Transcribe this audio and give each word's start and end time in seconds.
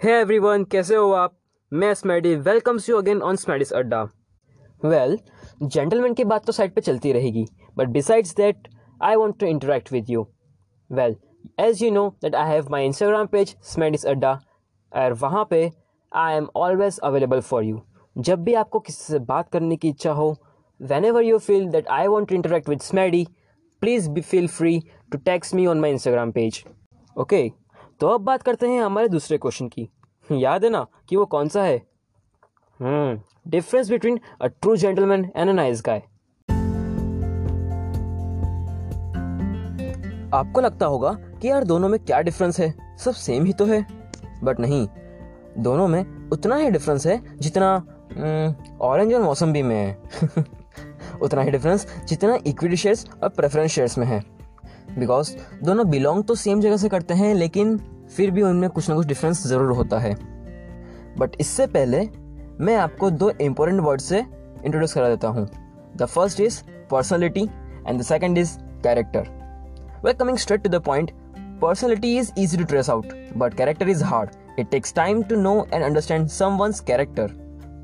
Hey 0.00 0.12
everyone 0.12 0.64
कैसे 0.72 0.96
हो 0.96 1.10
आप? 1.12 1.32
मैं 1.72 1.92
Smaddy 1.94 2.34
welcomes 2.36 2.88
you 2.88 2.96
again 2.98 3.20
on 3.22 3.36
Smaddy's 3.36 3.72
Adda. 3.72 4.02
Well 4.82 5.16
gentleman 5.62 6.14
की 6.14 6.24
बात 6.24 6.44
तो 6.46 6.52
साइड 6.52 6.74
पे 6.74 6.80
चलती 6.80 7.12
रहेगी 7.12 7.44
but 7.76 7.88
besides 7.88 8.34
that 8.36 8.68
I 9.00 9.16
want 9.16 9.38
to 9.40 9.46
interact 9.46 9.92
with 9.92 10.10
you 10.10 10.26
well 10.90 11.16
as 11.60 11.82
you 11.82 11.90
know 11.90 12.08
that 12.22 12.34
I 12.34 12.50
have 12.50 12.68
my 12.70 12.86
Instagram 12.86 13.26
page 13.26 13.54
Smaddy's 13.64 14.06
Adda, 14.06 14.38
और 14.92 15.12
वहाँ 15.22 15.46
पे 15.50 15.70
I 16.12 16.36
am 16.36 16.48
always 16.56 16.98
available 17.04 17.40
for 17.40 17.64
you 17.64 17.80
जब 18.16 18.44
भी 18.44 18.54
आपको 18.54 18.80
किसी 18.80 19.12
से 19.12 19.18
बात 19.24 19.50
करने 19.52 19.76
की 19.76 19.88
इच्छा 19.88 20.12
हो 20.12 20.30
whenever 21.04 21.24
you 21.24 21.38
feel 21.40 21.68
that 21.70 21.88
I 21.88 22.06
want 22.06 22.28
to 22.28 22.34
interact 22.34 22.68
with 22.68 22.80
Smaddy 22.82 23.26
please 23.82 24.10
be 24.10 24.20
feel 24.22 24.48
free 24.50 24.80
to 25.12 25.18
text 25.18 25.54
me 25.54 25.66
on 25.66 25.80
my 25.80 25.90
Instagram 25.90 26.32
page 26.32 26.64
okay 27.16 27.48
तो 28.00 28.08
अब 28.08 28.20
बात 28.20 28.42
करते 28.42 28.68
हैं 28.68 28.82
हमारे 28.82 29.08
दूसरे 29.08 29.38
क्वेश्चन 29.38 29.68
की। 29.68 29.88
याद 30.32 30.64
है 30.64 30.70
ना 30.70 30.86
कि 31.08 31.16
वो 31.16 31.24
कौन 31.24 31.48
सा 31.48 31.62
है? 31.62 31.82
Difference 33.48 33.90
between 33.90 34.20
a 34.40 34.46
true 34.46 34.76
gentleman 34.76 35.32
and 35.36 35.50
a 35.50 35.52
nice 35.52 35.82
guy 35.86 36.02
आपको 40.34 40.60
लगता 40.60 40.86
होगा 40.86 41.12
कि 41.12 41.48
यार 41.48 41.64
दोनों 41.64 41.88
में 41.88 42.04
क्या 42.04 42.20
डिफरेंस 42.20 42.60
है? 42.60 42.96
सब 42.98 43.12
सेम 43.12 43.44
ही 43.44 43.52
तो 43.52 43.64
है। 43.64 43.86
बट 44.44 44.60
नहीं, 44.60 44.88
दोनों 45.58 45.88
में 45.88 46.30
उतना 46.30 46.56
ही 46.56 46.70
डिफरेंस 46.70 47.06
है 47.06 47.38
जितना 47.38 47.76
ऑरेंज 48.80 49.14
और 49.14 49.22
मौसम्बी 49.22 49.62
में 49.62 49.76
है। 49.76 50.02
उतना 51.22 51.42
ही 51.42 51.50
डिफरेंस 51.50 52.04
जितना 52.04 52.38
इक्विटी 52.46 52.76
शेयर्स 52.76 53.10
और 53.22 53.28
प्रेफरेंस 53.28 53.70
शेयर्स 53.70 53.98
में 53.98 54.06
है। 54.06 54.33
बिकॉज़ 54.98 55.34
दोनों 55.64 55.88
बिलोंग 55.90 56.22
तो 56.24 56.34
सेम 56.34 56.60
जगह 56.60 56.76
से 56.76 56.88
करते 56.88 57.14
हैं, 57.14 57.34
लेकिन 57.34 57.76
फिर 58.16 58.30
भी 58.30 58.42
उनमें 58.42 58.68
कुछ 58.70 58.88
ना 58.88 58.94
कुछ 58.94 59.06
डिफरेंस 59.06 59.46
ज़रूर 59.46 59.72
होता 59.76 59.98
है। 59.98 60.14
बट 61.18 61.36
इससे 61.40 61.66
पहले 61.68 62.08
मैं 62.60 62.76
आपको 62.76 63.10
दो 63.12 63.30
इम्पोर्टेंट 63.40 63.80
वर्ड 63.80 64.00
से 64.00 64.18
इंट्रोड्यूस 64.18 64.94
करा 64.94 65.08
देता 65.08 65.28
हूँ। 65.28 65.48
The 65.96 66.04
first 66.04 66.40
is 66.40 66.62
personality 66.90 67.42
and 67.88 67.98
the 68.00 68.02
second 68.02 68.38
is 68.38 68.56
character 68.82 69.28
we 70.04 70.12
coming 70.12 70.38
straight 70.38 70.62
to 70.62 70.70
the 70.70 70.82
point 70.82 71.10
personality 71.62 72.16
is 72.18 72.32
easy 72.38 72.56
to 72.56 72.64
trace 72.64 72.90
out 72.90 73.12
but 73.36 73.54
character 73.54 73.88
is 73.88 74.04
hard 74.04 74.30
it 74.58 74.70
takes 74.70 74.94
time 74.94 75.22
to 75.22 75.36
know 75.36 75.54
and 75.72 75.82
understand 75.82 76.28
some 76.30 76.56
once 76.58 76.80
character 76.80 77.30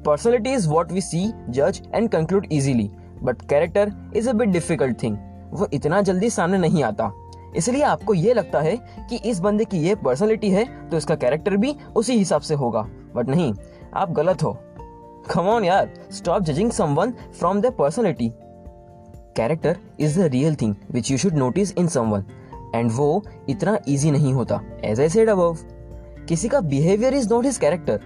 personality 0.06 0.52
is 0.52 0.68
what 0.68 0.92
we 0.92 1.00
see 1.00 1.26
जज 1.50 1.82
and 1.94 2.08
conclude 2.10 2.46
easily 2.52 2.90
but 3.22 3.42
character 3.48 3.92
is 4.16 4.28
a 4.28 4.32
bit 4.32 4.48
difficult 4.48 5.02
thing 5.02 5.16
वो 5.52 5.68
इतना 5.72 6.00
जल्दी 6.02 6.30
सामने 6.30 6.58
नहीं 6.58 6.82
आता। 6.84 7.12
इसलिए 7.56 7.82
आपको 7.82 8.14
ये 8.14 8.34
लगता 8.34 8.60
है 8.60 8.76
कि 9.10 9.16
इस 9.30 9.40
बंदे 9.40 9.64
की 9.64 9.78
ये 9.78 9.94
पर्सनैलिटी 9.94 10.50
है 10.50 10.64
तो 10.88 10.96
इसका 10.96 11.14
कैरेक्टर 11.14 11.56
भी 11.56 11.74
उसी 11.96 12.16
हिसाब 12.18 12.40
से 12.40 12.54
होगा। 12.54 12.82
बट 13.14 13.28
नहीं, 13.28 13.54
आप 13.94 14.10
गलत 14.10 14.42
हो। 14.42 14.56
कम 15.30 15.48
ऑन 15.48 15.64
यार 15.64 15.92
stop 16.12 16.42
judging 16.42 16.70
someone 16.72 17.12
from 17.38 17.60
the 17.60 17.72
personality 17.78 18.32
character 19.36 19.76
is 20.00 20.20
the 20.20 20.26
real 20.26 20.54
thing 20.54 20.74
which 20.90 21.10
you 21.10 21.18
should 21.18 21.34
notice 21.34 21.72
in 21.78 21.88
someone 21.88 22.24
and 22.74 22.90
वो 22.92 23.22
इतना 23.48 23.78
इजी 23.88 24.10
नहीं 24.10 24.32
होता 24.32 24.60
एज 24.84 25.00
आई 25.00 25.08
सेड 25.08 25.30
अबव 25.30 25.56
किसी 26.28 26.48
का 26.48 26.60
behaviour 26.60 27.14
is 27.14 27.28
not 27.32 27.44
his 27.44 27.56
character 27.56 28.00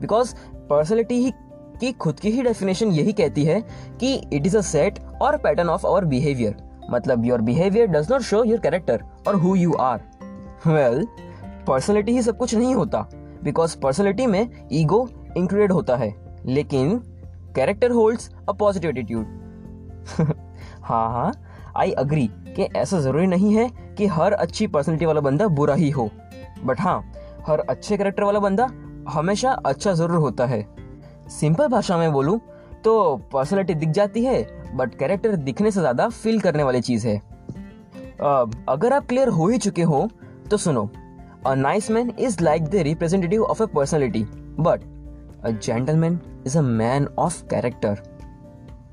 because 0.00 0.34
personality 0.70 1.22
ही 1.24 1.32
की 1.80 1.92
खुद 1.94 2.20
की 2.20 2.30
ही 2.30 2.42
डेफिनेशन 2.42 2.92
यही 2.92 3.12
कहती 3.12 3.44
है 3.44 3.60
कि 4.00 4.14
इट 4.32 4.46
इज़ 4.46 4.56
अ 4.58 4.60
सेट 4.60 4.98
और 5.22 5.36
पैटर्न 5.36 5.68
ऑफ़ 5.68 5.86
आवर 5.86 6.04
बिहेवियर 6.04 6.56
मतलब 6.90 7.24
your 7.24 7.40
behaviour 7.40 7.86
does 7.86 8.10
not 8.12 8.22
show 8.22 8.42
your 8.44 8.60
character 8.60 9.04
और 9.28 9.36
who 9.36 9.54
you 9.56 9.72
are 9.72 10.00
well 10.66 11.06
personality 11.66 12.12
ही 12.12 12.22
सब 12.22 12.36
कुछ 12.38 12.54
नहीं 12.54 12.74
होता 12.74 13.06
बिकॉज़ 13.44 13.76
पर्सनैलिटी 13.80 14.26
में 14.26 14.68
ईगो 14.72 15.08
इंक्लूडेड 15.36 15.72
होता 15.72 15.96
है, 15.96 16.14
लेकिन 16.46 16.98
character 17.54 17.90
holds 17.90 18.30
a 18.48 18.52
positive 18.52 18.90
attitude 18.90 19.26
हाँ 20.82 21.08
हाँ 21.12 21.32
आई 21.76 21.90
अग्री 21.92 22.26
कि 22.56 22.68
ऐसा 22.76 22.98
ज़रूरी 23.00 23.26
नहीं 23.26 23.54
है 23.54 23.68
कि 23.98 24.06
हर 24.06 24.32
अच्छी 24.32 24.66
पर्सनैलिटी 24.66 25.06
वाला 25.06 25.20
बंदा 25.20 25.46
बुरा 25.48 25.74
ही 25.74 25.90
हो 25.90 26.10
बट 26.64 26.80
हाँ 26.80 27.00
हर 27.48 27.60
अच्छे 27.60 27.96
कैरेक्टर 27.96 28.22
वाला 28.22 28.40
बंदा 28.40 28.68
हमेशा 29.10 29.50
अच्छा 29.50 29.92
ज़रूर 29.92 30.18
होता 30.18 30.46
है। 30.46 30.62
सिंपल 31.30 31.68
भाषा 31.68 31.96
में 31.98 32.12
बोलूँ 32.12 32.38
तो 32.84 33.16
पर्सनैलिटी 33.32 33.74
दिख 33.74 33.88
जाती 33.90 34.24
है 34.24 34.42
बट 34.76 34.94
कैरेक्टर 34.98 35.36
दिखने 35.38 35.70
से 35.70 35.80
ज़्यादा 35.80 36.08
फील 36.08 36.40
करने 36.40 36.62
वाली 36.62 36.80
चीज़ 36.80 37.06
है। 37.08 37.16
अगर 38.68 38.92
आप 38.92 39.06
क्लियर 39.06 39.28
हो 39.28 39.48
ही 39.48 39.58
चुके 39.58 39.82
हो 39.82 40.08
तो 40.50 40.56
सुनो। 40.56 40.88
A 41.46 41.54
nice 41.54 41.90
man 41.90 42.12
is 42.18 42.42
like 42.42 42.64
the 42.64 42.74
representative 42.84 43.42
of 43.44 43.62
a 43.62 43.66
personality 43.66 44.24
but 44.60 44.80
a 45.44 45.50
gentleman 45.50 46.20
is 46.46 46.58
a 46.58 46.60
man 46.62 47.08
of 47.18 47.42
character 47.44 48.02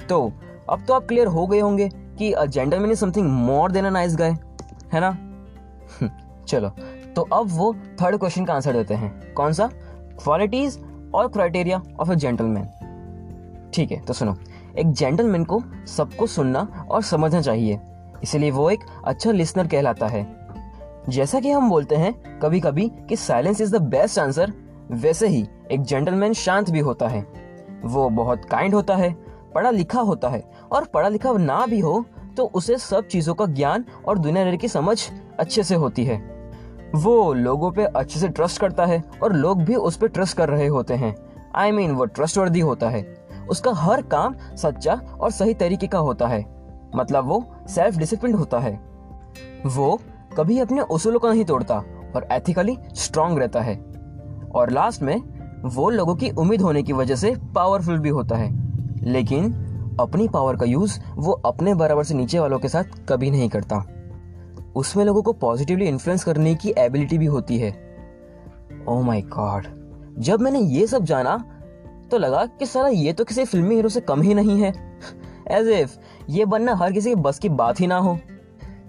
तो 0.10 0.22
अब 0.70 0.84
तो 0.88 0.94
आप 0.94 1.08
क्लियर 1.08 1.28
हो 1.28 1.46
गए 1.48 1.60
होंगे 1.60 1.90
कि 2.18 2.32
a 2.32 2.46
gentleman 2.46 2.92
is 2.92 3.00
something 3.00 3.30
more 3.30 3.72
than 3.72 3.86
a 3.86 3.90
nice 3.90 4.16
guy 4.16 4.38
है 4.94 5.00
ना? 5.02 5.12
चलो। 6.48 6.70
तो 7.16 7.22
अब 7.34 7.48
वो 7.50 7.74
थर्ड 8.02 8.18
क्वेश्चन 8.18 8.46
का 8.46 8.54
आंसर 8.54 8.74
देते 8.74 8.94
हैं। 8.94 9.34
कौन 9.34 9.54
सा? 9.54 9.70
क्वालिटीज 10.24 10.80
और 11.16 11.28
क्राइटेरिया 11.28 11.82
ऑफ़ 12.00 12.12
अ 12.12 12.16
जेंटलमैन 12.16 12.68
ठीक 13.76 13.92
है 13.92 14.00
तो 14.00 14.14
सुनो। 14.14 14.36
एक 14.80 14.92
जेंटलमैन 14.92 15.44
को 15.44 15.62
सबको 15.88 16.28
सुनना 16.28 16.88
और 16.92 17.02
समझना 17.02 17.42
चाहिए। 17.42 17.80
इसलिए 18.24 18.52
वो 18.52 18.70
एक 18.70 18.80
अच्छा 19.06 19.32
लिसनर 19.32 19.68
कहलाता 19.68 20.08
है। 20.08 20.48
जैसा 21.10 21.40
कि 21.40 21.52
हम 21.52 21.70
बोलते 21.70 21.96
हैं 21.96 22.40
कभी 22.40 22.60
कभी 22.60 22.92
कि 23.10 23.16
silence 23.16 23.62
is 23.62 23.76
the 23.78 23.82
best 23.82 24.20
answer 24.20 24.54
वैसे 24.92 25.28
ही 25.28 25.48
एक 25.72 25.82
जेंटलमैन 25.82 26.34
शांत 26.34 26.70
भी 26.70 26.80
होता 26.80 27.08
है। 27.08 27.26
वो 27.86 28.10
बहुत 28.10 28.46
काइंड 28.46 28.74
होता 28.74 28.96
है 28.96 29.14
पढ़ा 29.56 29.70
लिखा 29.70 30.02
होता 30.02 30.30
है 30.30 30.52
और 30.72 30.86
पढ़ा 30.86 31.08
लिखा 31.08 31.34
ना 31.34 31.66
भी 31.66 31.80
हो 31.80 32.06
तो 32.38 32.46
उसे 32.46 32.78
सब 32.78 33.08
चीज़ों 33.08 33.34
का 33.34 33.46
ज्ञान 33.46 33.86
और 34.08 34.18
दुनिया 34.18 34.56
की 34.56 34.68
समझ 34.68 35.12
अच्छे 35.40 35.64
से 35.64 35.76
होती 35.76 36.06
है। 36.06 36.18
वो 36.96 37.34
लोगों 37.34 37.72
पे 37.72 37.86
अच्छे 37.86 38.20
से 38.20 38.30
ट्रस्ट 38.30 38.62
करता 38.62 38.86
है 38.86 39.04
और 39.24 39.34
लोग 39.34 39.64
भी 39.64 39.76
उस 39.76 39.98
पर 39.98 40.08
ट्रस्ट 40.08 40.38
कर 40.38 40.50
रहे 40.50 40.68
होते 40.68 40.94
हैं। 40.94 41.16
आई 41.56 41.72
I 41.72 41.74
मीन 41.74 41.86
mean, 41.86 42.00
वो 42.00 42.06
ट्रस्टवर्दी 42.06 42.60
होता 42.60 42.90
है। 42.90 43.25
उसका 43.50 43.72
हर 43.74 44.02
काम 44.02 44.36
सच्चा 44.56 44.94
और 44.94 45.32
सही 45.32 45.54
तरीके 45.54 45.88
का 45.88 46.00
होता 46.00 46.28
है। 46.28 46.56
मतलब 46.96 47.26
वो 47.26 47.56
सेल्फ 47.68 47.98
डिसिप्लिन 47.98 48.34
होता 48.34 48.60
है। 48.60 48.80
वो 49.66 50.00
कभी 50.38 50.60
अपने 50.60 50.82
उसूलों 50.82 51.20
को 51.20 51.30
नहीं 51.30 51.46
तोड़ता 51.46 51.76
और 52.16 52.28
एथिकली 52.32 52.78
स्ट्रांग 52.94 53.38
रहता 53.38 53.62
है। 53.62 53.76
और 54.56 54.70
लास्ट 54.70 55.02
में 55.02 55.22
वो 55.64 55.90
लोगों 55.90 56.16
की 56.16 56.30
उम्मीद 56.30 56.62
होने 56.62 56.84
की 56.84 56.94
वजह 56.94 57.16
से 57.16 57.36
पावरफुल 57.56 58.00
भी 58.00 58.10
होता 58.10 58.36
है। 58.36 58.66
लेकिन 59.04 59.54
अपनी 60.00 60.28
पावर 60.28 60.56
का 60.56 60.66
यूज़ 60.66 61.00
वो 61.16 61.32
अपने 61.32 61.74
बराबर 61.74 62.04
से 62.04 62.14
नीचे 62.14 62.40
वालों 62.40 62.60
के 62.60 62.68
साथ 62.68 62.84
कभी 63.10 63.32
नहीं 63.32 63.50
करता। 63.50 63.88
उसमें 64.76 65.06
लोगों 65.06 65.22
को 65.22 65.34
पॉजिटिवली 65.34 65.86
इन्फ्लुएंस 65.86 66.24
करने 66.24 66.56
की 66.56 66.74
एबिलिटी 66.78 67.18
भी 67.18 67.26
होती 67.26 67.58
है। 67.58 67.98
ओ 68.88 69.02
माय 69.02 69.22
गॉड 69.22 69.68
जब 70.20 70.40
मैंने 70.40 70.60
ये 70.60 70.88
सब 70.88 71.04
जाना 71.04 71.55
तो 72.12 72.18
लगा 72.18 72.46
कि 72.50 72.66
सारा 72.66 72.88
ये 72.88 73.14
तो 73.14 73.24
किसी 73.24 73.46
फिल्मी 73.46 73.76
हीरो 73.76 73.90
से 73.90 74.02
कम 74.02 74.22
ही 74.22 74.34
नहीं 74.34 74.62
है। 74.62 74.74
एज 75.50 75.68
इफ़ 75.72 75.98
ये 76.30 76.46
बनना 76.46 76.76
हर 76.76 76.92
किसी 76.92 77.10
के 77.10 77.16
बस 77.18 77.40
की 77.40 77.50
बात 77.52 77.80
ही 77.80 77.88
ना 77.88 77.98
हो। 77.98 78.18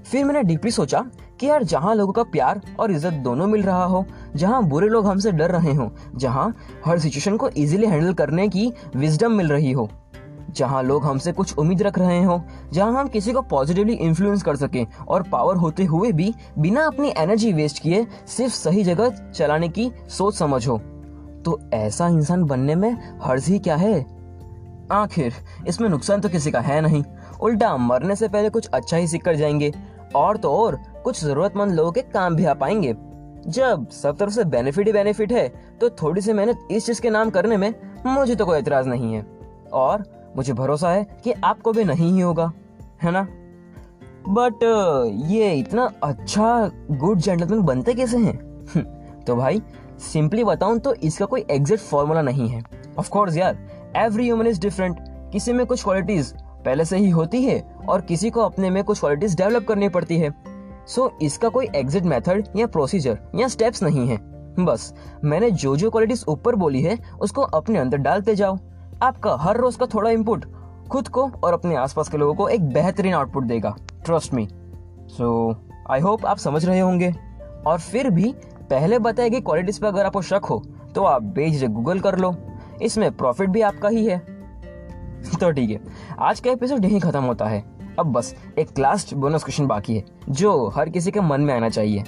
फिर 0.07 0.25
मैंने 0.25 0.43
डीपली 0.43 0.71
सोचा 0.71 1.05
कि 1.41 1.47
यार 1.47 1.63
जहाँ 1.65 1.95
लोगों 1.95 2.13
का 2.13 2.23
प्यार 2.25 2.61
और 2.81 2.91
इज़्ज़त 2.91 3.13
दोनों 3.15 3.47
मिल 3.47 3.63
रहा 3.63 3.85
हो, 3.85 4.05
जहाँ 4.37 4.63
बुरे 4.65 4.89
लोग 4.89 5.07
हमसे 5.07 5.33
डर 5.33 5.51
रहे 5.51 5.73
हो, 5.75 5.91
जहाँ 6.15 6.55
हर 6.87 6.99
सिचुएशन 6.99 7.37
को 7.37 7.49
इजीली 7.49 7.87
हैंडल 7.87 8.13
करने 8.15 8.49
की 8.49 8.73
विजडम 8.97 9.33
मिल 9.33 9.49
रही 9.49 9.73
हो, 9.73 9.89
जहाँ 10.51 10.83
लोग 10.83 11.05
हमसे 11.05 11.33
कुछ 11.33 11.59
उम्मीद 11.59 11.83
रख 11.83 11.99
रहे 11.99 12.23
हो, 12.25 12.41
जहाँ 12.73 12.93
हम 12.93 13.09
किसी 13.09 13.33
को 13.33 13.43
पॉजिटिवली 13.43 13.95
इन्फ्लुएंस 13.95 14.43
कर 14.43 14.57
सके 14.57 14.85
और 15.09 15.23
पावर 15.23 15.57
होते 15.57 15.85
हुए 15.85 16.13
भी 16.13 16.33
बिना 16.59 16.87
अपनी 16.87 17.13
एनर्जी 17.17 17.53
वेस्ट 17.53 17.83
किए 17.83 18.07
सिर्फ़ 18.27 18.55
सही 18.55 18.85
जगह 18.85 19.31
चलाने 19.31 19.69
की 19.69 19.91
सोच 20.09 20.35
समझ 20.35 20.67
हो। 20.69 20.81
तो 21.47 21.61
ऐसा 21.73 22.09
इंसान 22.09 22.45
बनने 22.45 22.75
में 22.75 23.19
हर्ज 23.23 23.45
ही 23.45 23.59
क्या 23.59 23.77
है? 23.77 24.07
आखिर, 24.93 25.33
इसमें 25.67 25.89
नुकसान 25.89 26.21
तो 26.21 26.29
किसी 26.29 26.51
का 26.51 26.61
है 26.61 26.81
नहीं। 26.81 27.05
उल्टा, 27.41 27.77
मरने 27.77 28.17
से 28.17 28.29
पहले 28.29 28.49
कुछ 28.49 28.69
अच्छा 28.69 28.97
ही 28.97 29.07
सीख 29.07 29.25
कर 29.25 29.35
जाएँगे। 29.35 29.73
और 30.15 30.37
तो 30.37 30.53
और, 30.53 30.77
कुछ 31.05 31.25
जरूरतमंद 31.25 31.73
लोगों 31.73 31.93
के 31.93 32.01
काम 32.03 32.37
भी 32.37 32.45
आ 32.45 32.55
पाएँगे। 32.55 32.95
जब 33.47 33.89
सब 33.91 34.17
तरफ़ 34.17 34.31
से 34.31 34.45
बेनिफिट 34.45 34.87
ही 34.87 34.93
बेनिफिट 34.93 35.33
है 35.33 35.49
तो 35.81 35.91
थोड़ी 35.91 36.21
सी 36.21 36.33
मेहनत 36.33 36.69
इस 36.71 36.87
चीज़ 36.87 37.01
के 37.01 37.11
नाम 37.11 37.31
करने 37.31 37.57
में 37.57 37.75
मुझे 38.07 38.35
तो 38.35 38.47
कोई 38.47 38.59
एतराज़ 38.59 38.89
नहीं 38.89 39.15
है। 39.15 39.27
और 39.73 40.05
मुझे 40.37 40.53
भरोसा 40.53 40.91
है 40.91 41.07
कि 41.25 41.33
आपको 41.33 41.73
भी 41.73 41.85
नहीं 41.85 42.13
ही 42.13 42.21
होगा, 42.21 42.53
है 43.03 43.11
ना? 43.11 43.29
बट 44.29 44.55
ये 45.27 45.53
इतना 45.53 45.93
अच्छा 46.03 46.71
गुड 46.91 47.19
जेंटलमैन 47.19 47.63
बनते 47.63 47.95
कैसे 47.95 48.17
हैं? 48.17 48.37
तो 49.27 49.37
भाई 49.37 49.63
सिंपली 50.03 50.45
बताऊँ 50.45 50.79
तो 50.79 50.95
इसका 50.95 51.27
कोई 51.27 51.45
एग्जैक्ट 51.51 51.83
फॉर्मूला 51.83 52.23
नहीं 52.23 52.49
है। 52.49 52.63
ऑफ़ 52.99 53.11
कोर्स 53.11 53.37
यार 53.37 53.59
एवरी 53.97 54.25
ह्यूमन 54.25 54.47
इज़ 54.47 54.61
डिफरेंट 54.61 54.97
किसी 55.33 55.53
में 55.53 55.65
कुछ 55.67 55.83
क्वालिटीज 55.85 56.33
पहले 56.65 56.85
से 56.85 56.97
ही 56.97 57.11
होती 57.11 57.43
है 57.43 57.61
और 57.89 58.01
किसी 58.01 58.31
को 58.31 58.41
अपने 58.41 58.71
में 58.71 58.83
कुछ 58.85 59.01
क्वालिटीज 59.01 59.37
डेवलप 59.37 59.67
करनी 59.69 59.89
पड़ती 59.89 60.19
है। 60.19 60.35
सो 60.87 61.03
so, 61.03 61.23
इसका 61.23 61.49
कोई 61.49 61.69
एग्जिट 61.75 62.03
मेथड 62.03 62.49
या 62.57 62.67
प्रोसीजर 62.67 63.19
या 63.35 63.49
स्टेप्स 63.49 63.83
नहीं 63.83 64.07
है। 64.09 64.19
बस 64.61 64.93
मैंने 65.25 65.51
जो 65.51 65.77
जो 65.77 65.91
क्वालिटीज 65.91 66.25
ऊपर 66.29 66.55
बोली 66.55 66.83
है 66.83 66.99
उसको 67.21 67.43
अपने 67.43 67.79
अंदर 67.79 67.99
डालते 67.99 68.35
जाओ। 68.35 68.59
आपका 69.03 69.35
हर 69.37 69.57
रोज 69.57 69.77
का 69.77 69.87
थोड़ा 69.87 70.11
इनपुट 70.11 70.45
खुद 70.89 71.09
को 71.09 71.31
और 71.45 71.53
अपने 71.53 71.77
आसपास 71.77 72.09
के 72.09 72.19
लोगों 72.19 72.35
को 72.35 72.49
एक 72.49 72.69
बेहतरीन 72.69 73.15
आउटपुट 73.15 73.45
देगा। 73.45 73.75
Trust 74.05 74.35
me 74.35 74.49
so 75.09 75.57
I 75.91 76.01
hope 76.01 76.27
आप 76.27 76.39
समझ 76.39 76.65
रहे 76.65 76.81
होंगे। 76.81 77.15
और 77.67 77.79
फिर 77.79 78.11
भी 78.11 78.35
पहले 78.71 78.99
बताए 78.99 79.31
गई 79.31 79.41
क्वालिटीज 79.41 79.79
पर 79.79 79.87
अगर 79.87 80.07
आपको 80.07 80.23
शक 80.23 80.45
हो 80.45 80.59
तो 80.95 81.03
आप 81.03 81.23
बेझिझक 81.23 81.69
गूगल 81.69 82.01
कर 82.01 82.19
लो। 82.19 82.35
इसमें 82.83 83.11
प्रॉफिट 83.17 83.51
भी 83.51 83.61
आपका 83.61 83.89
ही 83.89 84.07
है। 84.07 84.19
तो 85.41 85.51
ठीक 85.51 85.71
है, 85.71 85.81
आज 86.19 86.41
का 86.41 86.51
एपिसोड 86.51 86.85
यही 86.85 87.01
खत्म 87.01 87.23
होता 87.23 87.45
है। 87.45 87.65
अब 87.99 88.13
बस 88.13 88.35
एक 88.59 88.79
लास्ट 88.79 89.15
बोनस 89.15 89.45
क्वेश्चन 89.45 89.67
बाकी 89.67 89.97
है, 89.97 90.05
जो 90.29 90.69
हर 90.69 90.89
किसी 90.89 91.11
के 91.11 91.21
मन 91.21 91.41
में 91.41 91.55
आना 91.55 91.69
चाहिए। 91.69 92.03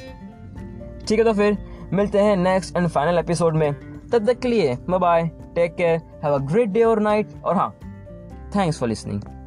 ठीक 1.09 1.19
है 1.19 1.25
तो 1.25 1.33
फिर, 1.33 1.59
मिलते 1.93 2.19
हैं 2.19 2.37
नेक्स्ट 2.37 2.77
एंड 2.77 2.89
फाइनल 2.89 3.19
एपिसोड 3.19 3.57
में। 3.57 3.73
तब 4.13 4.27
तक 4.27 4.39
के 4.39 4.49
लिए 4.49 4.79
bye 4.91 5.31
take 5.55 5.75
care 5.75 6.01
have 6.25 6.35
a 6.35 6.39
great 6.39 6.69
day 6.69 6.83
और 6.83 7.01
नाइट 7.01 7.29
और 7.45 7.57
हाँ 7.57 7.71
थैंक्स 8.57 8.79
फॉर 8.79 8.89
लिसनिंग 8.89 9.38